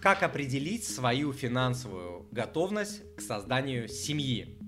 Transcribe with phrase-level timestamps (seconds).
[0.00, 4.58] Как определить свою финансовую готовность к созданию семьи?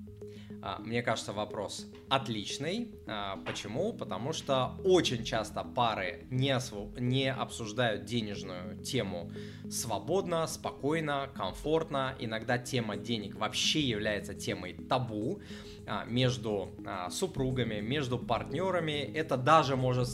[0.60, 2.90] А, мне кажется, вопрос отличный.
[3.06, 3.94] А, почему?
[3.94, 6.74] Потому что очень часто пары не, осв...
[6.98, 9.32] не обсуждают денежную тему
[9.70, 12.14] свободно, спокойно, комфортно.
[12.18, 15.40] Иногда тема денег вообще является темой табу.
[15.84, 19.00] А, между а, супругами, между партнерами.
[19.14, 20.06] Это даже может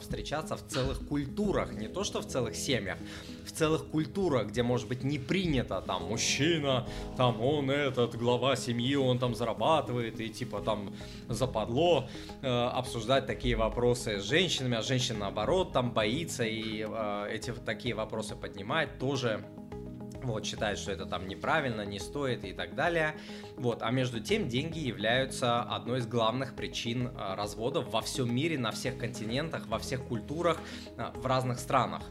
[0.00, 2.98] встречаться в целых культурах, не то что в целых семьях,
[3.44, 8.94] в целых культурах, где может быть не принято там мужчина, там он этот глава семьи,
[8.94, 10.94] он там зарабатывает и типа там
[11.38, 12.08] западло
[12.42, 16.86] обсуждать такие вопросы с женщинами, а женщина наоборот там боится и
[17.30, 19.44] эти такие вопросы поднимает тоже
[20.22, 23.14] вот, считает, что это там неправильно, не стоит и так далее.
[23.56, 28.58] Вот, а между тем деньги являются одной из главных причин а, разводов во всем мире,
[28.58, 30.58] на всех континентах, во всех культурах,
[30.96, 32.02] а, в разных странах.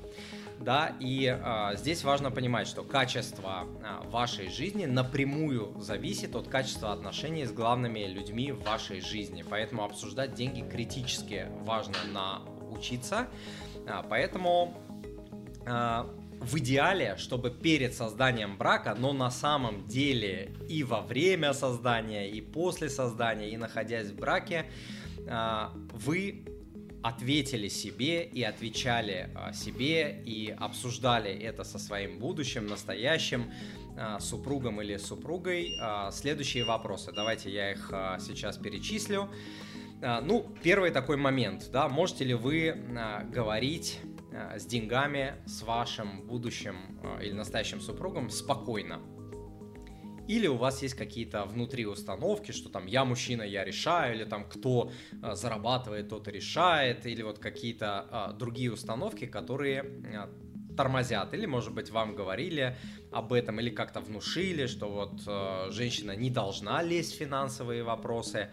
[0.59, 6.91] Да, и а, здесь важно понимать, что качество а, вашей жизни напрямую зависит от качества
[6.91, 9.45] отношений с главными людьми в вашей жизни.
[9.47, 13.27] Поэтому обсуждать деньги критически важно научиться.
[13.87, 14.73] А, поэтому
[15.65, 16.09] а,
[16.39, 22.41] в идеале, чтобы перед созданием брака, но на самом деле и во время создания, и
[22.41, 24.65] после создания, и находясь в браке,
[25.29, 26.45] а, вы
[27.03, 33.51] ответили себе и отвечали а, себе и обсуждали это со своим будущим, настоящим
[33.97, 35.73] а, супругом или супругой.
[36.11, 37.11] Следующие вопросы.
[37.11, 37.89] Давайте я их
[38.19, 39.29] сейчас перечислю.
[39.99, 42.75] Ну, первый такой момент, да, можете ли вы
[43.31, 43.99] говорить
[44.31, 49.01] с деньгами, с вашим будущим или настоящим супругом спокойно.
[50.27, 54.47] Или у вас есть какие-то внутри установки, что там я мужчина, я решаю, или там
[54.49, 59.83] кто э, зарабатывает, тот и решает, или вот какие-то другие установки, которые
[60.77, 62.77] тормозят, или, может быть, вам говорили
[63.11, 68.49] об этом, или как-то внушили, что вот э, женщина не должна лезть в финансовые вопросы,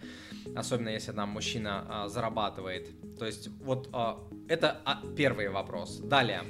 [0.55, 2.89] особенно если там мужчина э, зарабатывает.
[3.19, 4.15] То есть вот э,
[4.49, 5.99] это э, первый вопрос.
[5.99, 6.43] Далее.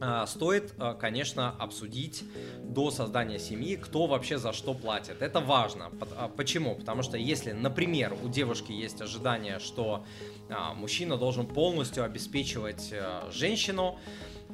[0.00, 2.24] Э, стоит, э, конечно, обсудить
[2.62, 5.22] до создания семьи, кто вообще за что платит.
[5.22, 5.90] Это важно.
[6.36, 6.74] Почему?
[6.74, 10.04] Потому что если, например, у девушки есть ожидание, что
[10.74, 12.92] мужчина должен полностью обеспечивать
[13.30, 13.98] женщину,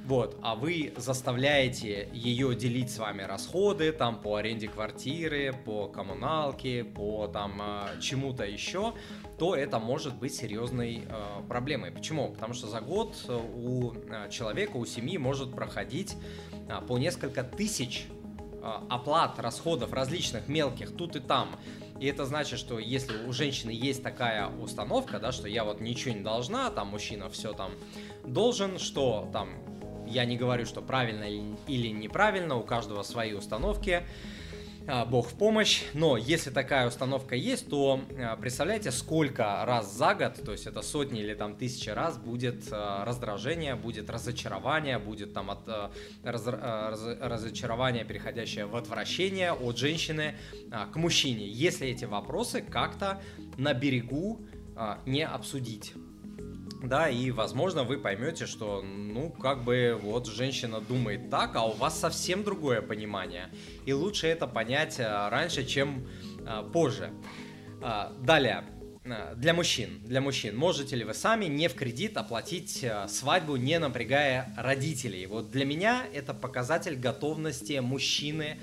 [0.06, 6.84] вот, а вы заставляете ее делить с вами расходы там по аренде квартиры, по коммуналке,
[6.84, 8.94] по там э, чему-то еще,
[9.36, 11.90] то это может быть серьезной э, проблемой.
[11.90, 12.28] Почему?
[12.28, 16.16] Потому что за год у э, человека, у семьи может проходить
[16.68, 21.48] э, по несколько тысяч э, оплат расходов различных мелких тут и там.
[21.98, 26.14] И это значит, что если у женщины есть такая установка, да, что я вот ничего
[26.14, 27.72] не должна, там мужчина все там
[28.24, 29.48] должен, что там
[30.06, 31.24] я не говорю, что правильно
[31.66, 34.02] или неправильно, у каждого свои установки.
[34.88, 35.82] А, Бог в помощь.
[35.94, 40.82] Но если такая установка есть, то а, представляете, сколько раз за год, то есть это
[40.82, 45.66] сотни или там тысячи раз будет а, раздражение, будет разочарование, будет там от
[46.22, 50.36] раз, раз, разочарование, переходящее в отвращение от женщины
[50.92, 53.20] к мужчине, если эти вопросы как-то
[53.56, 54.40] на берегу
[55.06, 55.94] не обсудить
[56.82, 61.72] да, и, возможно, вы поймете, что, ну, как бы, вот женщина думает так, а у
[61.72, 63.48] вас совсем другое понимание.
[63.86, 66.06] И лучше это понять а, раньше, чем
[66.46, 67.10] а, позже.
[67.82, 68.64] А, далее.
[69.36, 74.52] Для мужчин, для мужчин, можете ли вы сами не в кредит оплатить свадьбу, не напрягая
[74.56, 75.26] родителей?
[75.26, 78.58] Вот для меня это показатель готовности мужчины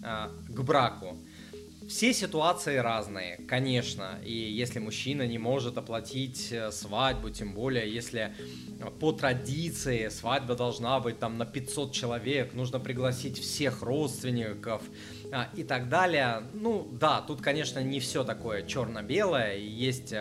[0.00, 1.18] к браку.
[1.88, 8.34] Все ситуации разные, конечно, и если мужчина не может оплатить э, свадьбу, тем более если
[8.78, 14.82] э, по традиции свадьба должна быть там на 500 человек, нужно пригласить всех родственников
[15.32, 16.42] а, и так далее.
[16.52, 20.12] Ну да, тут, конечно, не все такое черно-белое, есть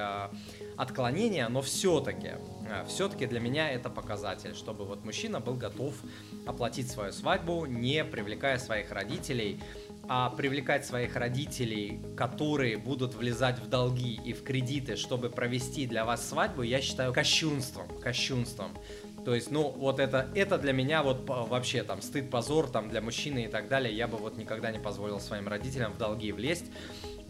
[0.78, 2.36] отклонения, но все-таки,
[2.88, 5.96] все-таки для меня это показатель, чтобы вот мужчина был готов
[6.46, 9.60] оплатить свою свадьбу, не привлекая своих родителей
[10.10, 16.06] а привлекать своих родителей, которые будут влезать в долги и в кредиты, чтобы провести для
[16.06, 18.72] вас свадьбу, я считаю кощунством, кощунством.
[19.26, 23.02] То есть, ну, вот это, это для меня вот вообще там стыд, позор там для
[23.02, 23.94] мужчины и так далее.
[23.94, 26.72] Я бы вот никогда не позволил своим родителям в долги влезть,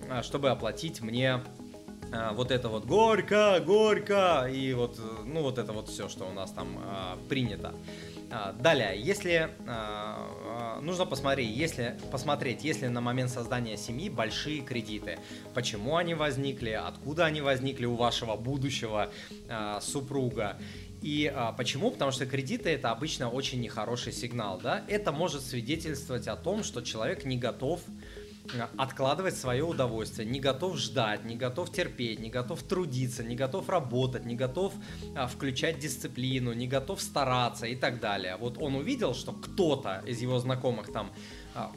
[0.08, 1.42] а, чтобы оплатить мне
[2.34, 6.52] вот это вот горько, горько и вот, ну, вот это вот все, что у нас
[6.52, 7.74] там а, принято.
[8.30, 14.62] А, далее, если а, а, нужно посмотреть, если посмотреть, если на момент создания семьи большие
[14.62, 15.20] кредиты,
[15.54, 19.10] почему они возникли, откуда они возникли у вашего будущего
[19.82, 20.58] супруга,
[21.02, 21.92] И а, почему?
[21.92, 24.84] Потому что кредиты это обычно очень нехороший сигнал, да?
[24.88, 28.17] Это может свидетельствовать о том, что человек не готов Э,
[28.78, 34.26] откладывать свое удовольствие, не готов ждать, не готов терпеть, не готов трудиться, не готов работать,
[34.26, 34.74] не готов
[35.16, 38.38] а, включать дисциплину, не готов стараться и так далее.
[38.38, 41.12] Вот он увидел, что кто-то из его знакомых там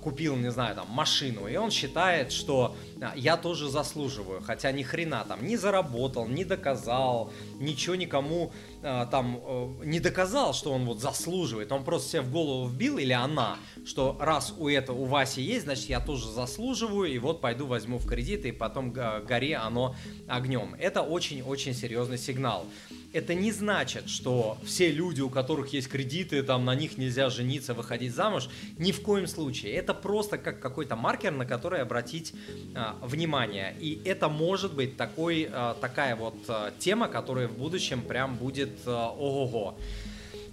[0.02, 4.82] купил, не знаю, там, машину, и он считает, что а, я тоже заслуживаю, хотя ни
[4.82, 10.84] хрена там не заработал, не доказал, ничего никому а, там э, не доказал, что он
[10.84, 15.04] вот заслуживает, он просто себе в голову вбил, или она, что раз у этого, у
[15.04, 19.56] Васи есть, значит, я тоже заслуживаю, и вот пойду возьму в кредит, и потом горе
[19.56, 19.94] оно
[20.28, 20.74] огнем.
[20.78, 22.66] Это очень-очень серьезный сигнал
[23.12, 27.74] это не значит, что все люди, у которых есть кредиты, там на них нельзя жениться,
[27.74, 28.48] выходить замуж.
[28.78, 29.72] Ни в коем случае.
[29.74, 32.32] Это просто как какой-то маркер, на который обратить
[32.74, 33.74] а, внимание.
[33.80, 38.78] И это может быть такой, а, такая вот а, тема, которая в будущем прям будет
[38.86, 39.76] а, ого-го.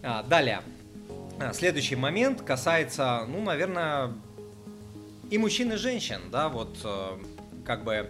[0.01, 0.61] А, далее.
[1.39, 4.13] А, следующий момент касается, ну, наверное,
[5.29, 7.19] и мужчин, и женщин, да, вот а,
[7.65, 8.09] как бы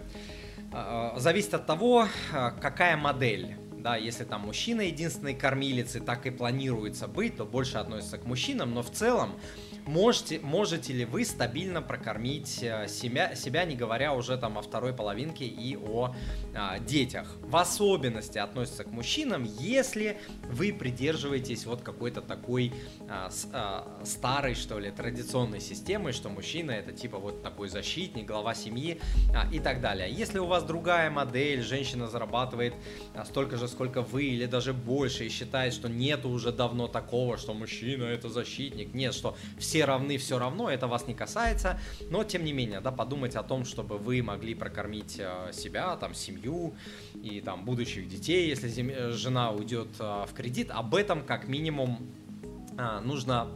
[0.72, 6.30] а, зависит от того, какая модель да, если там мужчина единственный кормилец и так и
[6.30, 9.32] планируется быть, то больше относится к мужчинам, но в целом
[9.88, 14.92] можете, можете ли вы стабильно прокормить э, себя, себя, не говоря уже там о второй
[14.92, 16.14] половинке и о
[16.54, 17.36] а, детях.
[17.40, 20.18] В особенности относится к мужчинам, если
[20.50, 22.72] вы придерживаетесь вот какой-то такой
[23.08, 28.26] а, с, а, старой, что ли, традиционной системы, что мужчина это типа вот такой защитник,
[28.26, 29.00] глава семьи
[29.34, 30.10] а, и так далее.
[30.10, 32.74] Если у вас другая модель, женщина зарабатывает
[33.14, 37.38] а, столько же, сколько вы, или даже больше, и считает, что нет уже давно такого,
[37.38, 41.78] что мужчина это защитник, нет, что все все равны все равно, это вас не касается,
[42.10, 46.14] но тем не менее, да, подумать о том, чтобы вы могли прокормить э, себя, там,
[46.14, 46.74] семью
[47.14, 52.10] и там будущих детей, если э, жена уйдет э, в кредит, об этом как минимум
[53.04, 53.48] нужно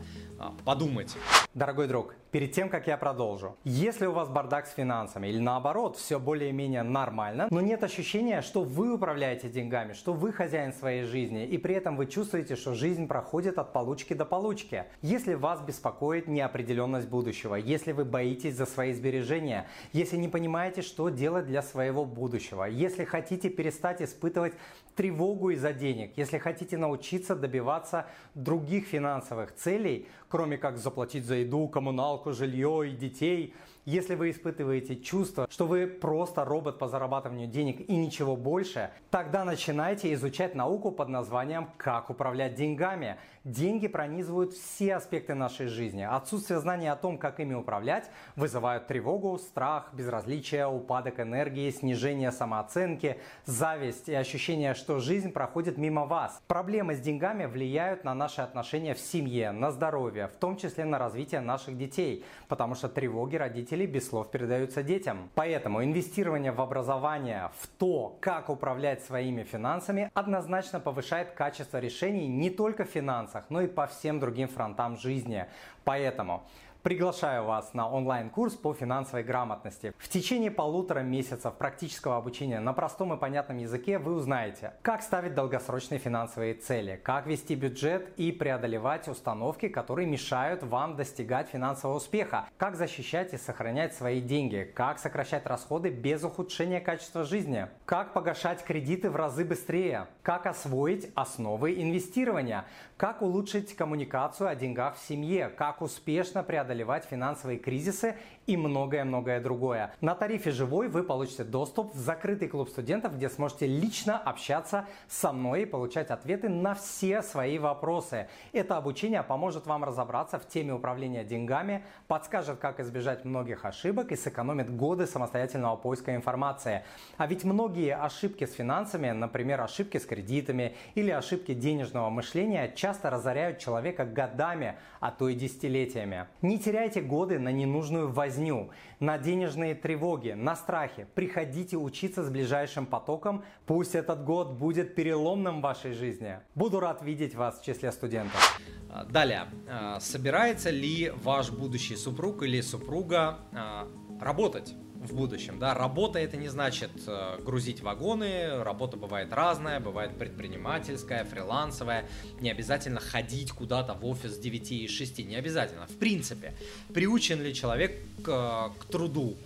[0.64, 1.16] подумать.
[1.54, 3.56] Дорогой друг, перед тем, как я продолжу.
[3.62, 8.62] Если у вас бардак с финансами или наоборот, все более-менее нормально, но нет ощущения, что
[8.62, 13.06] вы управляете деньгами, что вы хозяин своей жизни, и при этом вы чувствуете, что жизнь
[13.06, 14.86] проходит от получки до получки.
[15.02, 21.10] Если вас беспокоит неопределенность будущего, если вы боитесь за свои сбережения, если не понимаете, что
[21.10, 24.54] делать для своего будущего, если хотите перестать испытывать
[24.96, 31.68] тревогу из-за денег, если хотите научиться добиваться других финансовых целей, кроме как заплатить за еду,
[31.68, 33.54] коммуналку, жилье и детей–
[33.84, 39.44] если вы испытываете чувство, что вы просто робот по зарабатыванию денег и ничего больше, тогда
[39.44, 43.16] начинайте изучать науку под названием «Как управлять деньгами».
[43.42, 46.06] Деньги пронизывают все аспекты нашей жизни.
[46.08, 53.18] Отсутствие знания о том, как ими управлять, вызывают тревогу, страх, безразличие, упадок энергии, снижение самооценки,
[53.44, 56.40] зависть и ощущение, что жизнь проходит мимо вас.
[56.46, 60.98] Проблемы с деньгами влияют на наши отношения в семье, на здоровье, в том числе на
[60.98, 65.30] развитие наших детей, потому что тревоги родителей родителей без слов передаются детям.
[65.34, 72.50] Поэтому инвестирование в образование, в то, как управлять своими финансами, однозначно повышает качество решений не
[72.50, 75.46] только в финансах, но и по всем другим фронтам жизни.
[75.84, 76.42] Поэтому
[76.82, 79.94] Приглашаю вас на онлайн-курс по финансовой грамотности.
[79.98, 85.36] В течение полутора месяцев практического обучения на простом и понятном языке вы узнаете, как ставить
[85.36, 92.48] долгосрочные финансовые цели, как вести бюджет и преодолевать установки, которые мешают вам достигать финансового успеха,
[92.56, 98.64] как защищать и сохранять свои деньги, как сокращать расходы без ухудшения качества жизни, как погашать
[98.64, 102.64] кредиты в разы быстрее, как освоить основы инвестирования,
[102.96, 109.40] как улучшить коммуникацию о деньгах в семье, как успешно преодолеть преодолевать финансовые кризисы и многое-многое
[109.40, 109.94] другое.
[110.00, 115.32] На тарифе «Живой» вы получите доступ в закрытый клуб студентов, где сможете лично общаться со
[115.32, 118.28] мной и получать ответы на все свои вопросы.
[118.52, 124.16] Это обучение поможет вам разобраться в теме управления деньгами, подскажет, как избежать многих ошибок и
[124.16, 126.84] сэкономит годы самостоятельного поиска информации.
[127.16, 133.10] А ведь многие ошибки с финансами, например, ошибки с кредитами или ошибки денежного мышления, часто
[133.10, 136.26] разоряют человека годами, а то и десятилетиями.
[136.42, 138.70] Не теряйте годы на ненужную возню,
[139.00, 141.06] на денежные тревоги, на страхи.
[141.14, 143.44] Приходите учиться с ближайшим потоком.
[143.66, 146.38] Пусть этот год будет переломным в вашей жизни.
[146.54, 148.60] Буду рад видеть вас в числе студентов.
[148.90, 149.46] А, далее.
[149.68, 153.88] А, собирается ли ваш будущий супруг или супруга а,
[154.20, 154.74] работать?
[155.02, 155.58] В будущем.
[155.58, 155.74] Да?
[155.74, 162.06] Работа это не значит э, грузить вагоны, работа бывает разная, бывает предпринимательская, фрилансовая,
[162.40, 165.86] не обязательно ходить куда-то в офис с 9 и 6, не обязательно.
[165.86, 166.54] В принципе,
[166.94, 169.36] приучен ли человек к, к труду,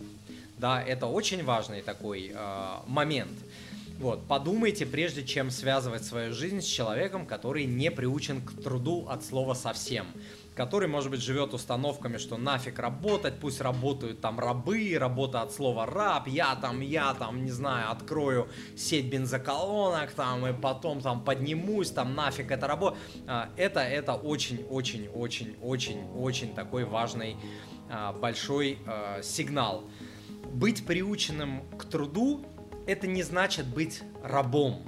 [0.59, 3.39] да, это очень важный такой э, момент.
[3.99, 9.25] Вот, подумайте, прежде чем связывать свою жизнь с человеком, который не приучен к труду от
[9.25, 10.07] слова совсем
[10.57, 15.85] который, может быть, живет установками, что нафиг работать, пусть работают там рабы, работа от слова
[15.85, 21.91] раб, я там, я там, не знаю, открою сеть бензоколонок там и потом там поднимусь,
[21.91, 22.97] там нафиг это работа.
[23.57, 27.37] Это, это очень-очень-очень-очень-очень такой важный
[27.91, 29.85] а, большой а, сигнал.
[30.45, 32.47] Быть приученным к труду
[32.87, 34.83] это не значит быть рабом.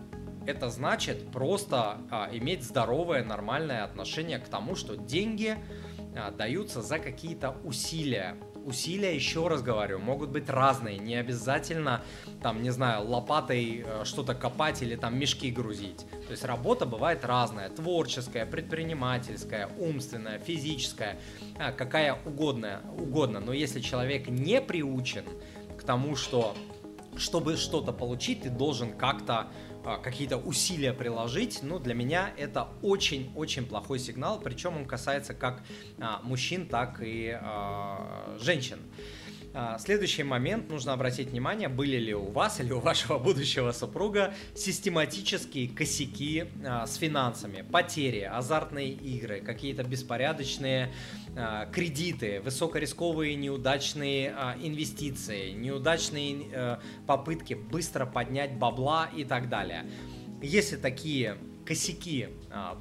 [0.46, 5.56] Это значит просто а, иметь здоровое, нормальное отношение к тому, что деньги
[6.16, 8.36] а, даются за какие-то усилия.
[8.64, 10.98] Усилия, еще раз говорю, могут быть разные.
[10.98, 12.02] Не обязательно,
[12.42, 16.04] там, не знаю, лопатой э, что-то копать или там мешки грузить.
[16.26, 17.70] То есть работа бывает разная.
[17.70, 21.18] Творческая, предпринимательская, умственная, физическая,
[21.58, 23.40] а, какая угодно, угодно.
[23.40, 25.24] Но если человек не приучен
[25.78, 26.54] к тому, что
[27.18, 29.48] чтобы что-то получить, ты должен как-то
[29.84, 35.62] а, какие-то усилия приложить, ну, для меня это очень-очень плохой сигнал, причем он касается как
[35.98, 38.78] а, мужчин, так и а, женщин.
[39.54, 44.34] А, следующий момент, нужно обратить внимание, были ли у вас или у вашего будущего супруга
[44.54, 50.92] систематические косяки а, с финансами, потери, азартные игры, какие-то беспорядочные
[51.34, 56.76] а, кредиты, высокорисковые неудачные инвестиции, неудачные э,
[57.06, 59.84] попытки быстро поднять бабла и так далее.
[60.42, 62.28] Если такие косяки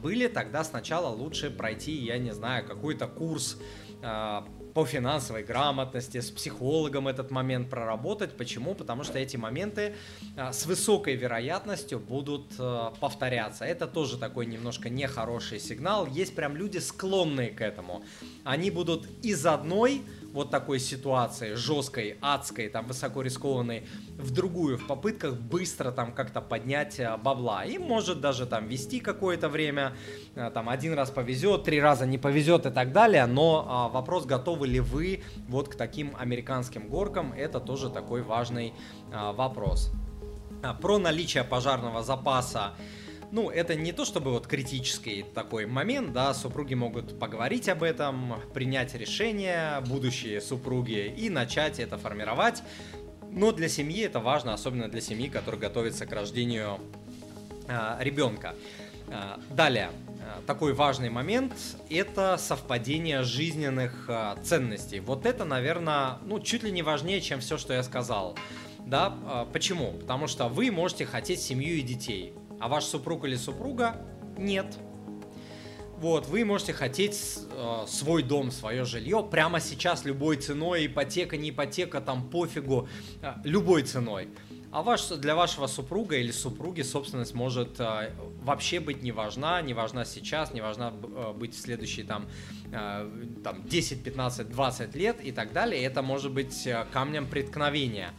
[0.01, 3.57] были, тогда сначала лучше пройти, я не знаю, какой-то курс
[4.01, 8.37] по финансовой грамотности, с психологом этот момент проработать.
[8.37, 8.75] Почему?
[8.75, 9.95] Потому что эти моменты
[10.35, 13.65] а, с высокой вероятностью будут а, повторяться.
[13.65, 16.05] Это тоже такой немножко нехороший сигнал.
[16.05, 18.03] Есть прям люди склонные к этому.
[18.43, 20.03] Они будут из одной
[20.37, 26.41] вот такой ситуации, жесткой, адской, там, высоко рискованной, в другую, в попытках быстро там как-то
[26.41, 27.65] поднять э, бабла.
[27.65, 29.95] И может даже там вести какое-то время,
[30.35, 34.25] э, там один раз повезет, три раза не повезет и так далее, но а, вопрос,
[34.25, 38.73] готовы ли вы вот к таким американским горкам, это тоже такой важный
[39.11, 39.91] а, вопрос.
[40.61, 42.73] А, про наличие пожарного запаса
[43.31, 48.41] ну, это не то чтобы вот критический такой момент, да, супруги могут поговорить об этом,
[48.53, 52.63] принять решение, будущие супруги, и начать это формировать.
[53.29, 56.79] Но для семьи это важно, особенно для семьи, которая готовится к рождению
[57.67, 58.55] э, ребенка.
[59.09, 61.53] Э, далее, э, такой важный момент–
[61.89, 65.01] это совпадение жизненных э, ценностей.
[65.01, 68.37] Вот это, наверное, ну, чуть ли не важнее, чем все, что я сказал.
[68.79, 69.91] Да, почему?
[69.91, 74.01] Потому что вы можете хотеть семью и детей– а ваш супруг или супруга
[74.37, 74.77] нет.
[75.97, 81.49] Вот, вы можете хотеть э, свой дом, свое жилье прямо сейчас любой ценой, ипотека, не
[81.49, 82.87] ипотека, там пофигу,
[83.23, 84.29] э, любой ценой.
[84.71, 88.11] А ваш, для вашего супруга или супруги собственность может э,
[88.43, 92.27] вообще быть не важна, не важна сейчас, не важна э, быть в следующие там,
[92.71, 93.09] э,
[93.43, 95.81] там 10, 15, 20 лет и так далее.
[95.81, 98.11] Это может быть э, камнем преткновения.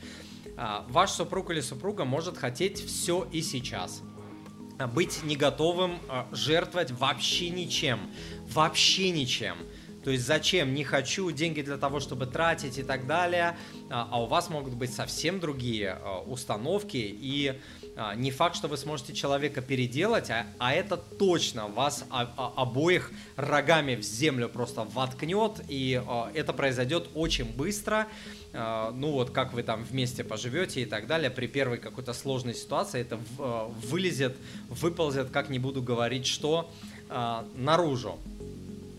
[0.56, 4.02] Э, ваш супруг или супруга может хотеть все и сейчас–
[4.86, 7.98] быть не готовым а, жертвовать вообще ничем.
[8.48, 9.56] Вообще ничем.
[10.04, 10.72] То есть зачем?
[10.74, 13.58] Не хочу деньги для того, чтобы тратить и так далее.
[13.90, 16.96] А, а у вас могут быть совсем другие а, установки.
[16.96, 17.60] И
[18.16, 24.02] не факт, что вы сможете человека переделать, а, а это точно вас обоих рогами в
[24.02, 25.60] землю просто воткнет.
[25.68, 26.00] И
[26.32, 28.06] это произойдет очень быстро.
[28.60, 32.54] А, ну вот как вы там вместе поживете и так далее, при первой какой-то сложной
[32.54, 34.36] ситуации это а, вылезет,
[34.68, 36.68] выползет, как не буду говорить, что
[37.08, 38.18] а, наружу.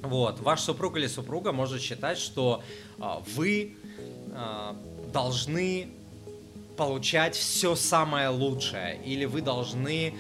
[0.01, 2.63] Вот, ваш супруг или супруга может считать, что
[3.35, 3.75] вы
[5.11, 5.89] должны
[6.77, 10.13] получать все самое лучшее, или вы должны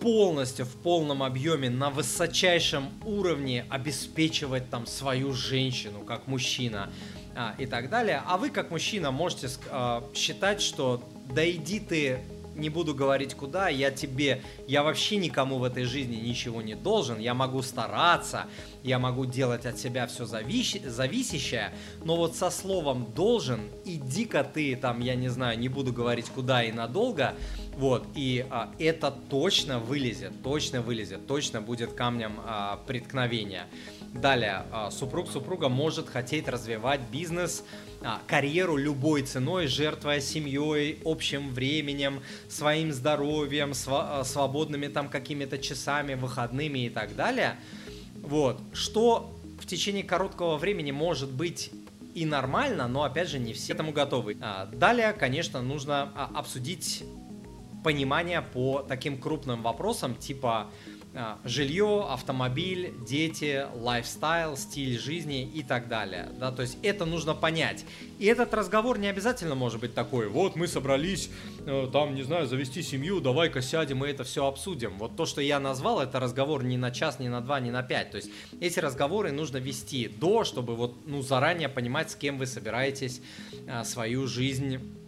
[0.00, 6.92] полностью в полном объеме на высочайшем уровне обеспечивать там свою женщину как мужчина
[7.34, 8.22] а, и так далее.
[8.26, 11.02] А вы, как мужчина, можете а, считать, что
[11.34, 12.20] да иди ты,
[12.54, 17.18] не буду говорить куда, я тебе, я вообще никому в этой жизни ничего не должен,
[17.18, 18.46] я могу стараться,
[18.82, 21.72] я могу делать от себя все завис зависящее,
[22.04, 26.62] но вот со словом должен, иди-ка ты там, я не знаю, не буду говорить куда
[26.62, 27.34] и надолго,
[27.76, 33.66] вот, и а, это точно вылезет, точно вылезет, точно будет камнем а, преткновения.
[34.14, 37.64] Далее, а, супруг супруга может хотеть развивать бизнес,
[38.02, 46.12] а, карьеру любой ценой, жертвуя семьей, общим временем, своим здоровьем, а, свободными там какими-то часами,
[46.12, 47.56] выходными и так далее.
[48.22, 51.70] Вот, что в течение короткого времени может быть
[52.14, 54.36] и нормально, но опять же не все этому готовы.
[54.72, 57.02] Далее, конечно, нужно обсудить
[57.82, 60.68] понимания по таким крупным вопросам, типа
[61.44, 66.30] жилье, автомобиль, дети, лайфстайл, стиль жизни и так далее.
[66.38, 67.84] Да, то есть это нужно понять.
[68.18, 71.28] И этот разговор не обязательно может быть такой, вот мы собрались,
[71.66, 74.96] э, там, не знаю, завести семью, давай-ка сядем и это все обсудим.
[74.98, 77.82] Вот то, что я назвал, это разговор не на час, не на два, не на
[77.82, 78.10] пять.
[78.10, 82.46] То есть эти разговоры нужно вести до, чтобы вот, ну, заранее понимать, с кем вы
[82.46, 83.20] собираетесь
[83.68, 85.01] а, свою жизнь а,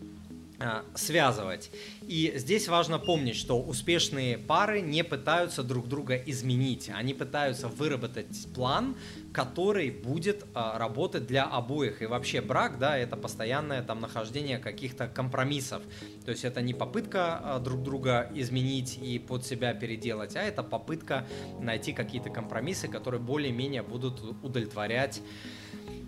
[0.95, 1.71] связывать.
[2.03, 8.47] И здесь важно помнить, что успешные пары не пытаются друг друга изменить, они пытаются выработать
[8.55, 8.97] план,
[9.33, 12.03] который будет а, работать для обоих.
[12.03, 15.83] И вообще брак, да, это постоянное там нахождение каких-то компромиссов.
[16.25, 20.63] То есть это не попытка а, друг друга изменить и под себя переделать, а это
[20.63, 21.27] попытка
[21.61, 25.21] найти какие-то компромиссы, которые более-менее будут удовлетворять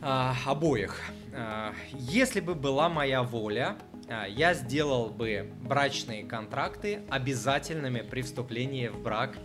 [0.02, 1.00] обоих.
[1.92, 3.76] Если бы была моя воля,
[4.28, 9.38] я сделал бы брачные контракты обязательными при вступлении в брак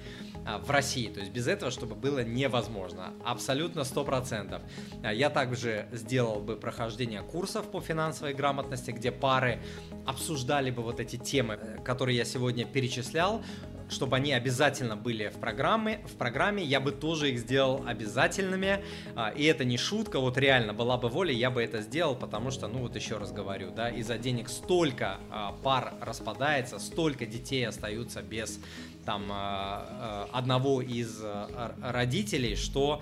[0.45, 1.07] а, в России.
[1.07, 3.13] То есть без этого, чтобы было невозможно.
[3.23, 4.61] Абсолютно 100%.
[5.03, 9.59] А, я также сделал бы прохождение курсов по финансовой грамотности, где пары
[10.05, 13.43] обсуждали бы вот эти темы, э, которые я сегодня перечислял,
[13.91, 18.83] чтобы они обязательно были в программе, в программе, я бы тоже их сделал обязательными,
[19.15, 22.51] а, и это не шутка, вот реально, была бы воля, я бы это сделал, потому
[22.51, 27.67] что, ну вот еще раз говорю, да, из-за денег столько а, пар распадается, столько детей
[27.67, 28.59] остаются без
[29.05, 31.21] там а, одного из
[31.81, 33.01] родителей, что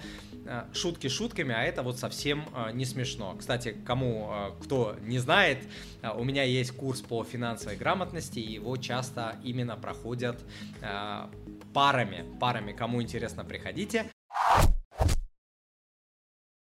[0.73, 3.35] шутки шутками, а это вот совсем э, не смешно.
[3.37, 5.59] Кстати, кому, э, кто не знает,
[6.15, 10.39] у меня есть курс по финансовой грамотности, и его часто именно проходят
[11.73, 12.25] парами.
[12.39, 14.05] Парами, кому интересно, приходите.